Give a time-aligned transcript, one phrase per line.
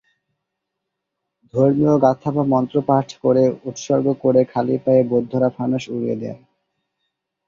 [1.53, 6.37] ধর্মীয় গাথা বা মন্ত্র পাঠ করে উৎসর্গ করে খালি পায়ে বৌদ্ধরা ফানুস উড়িয়ে দেন।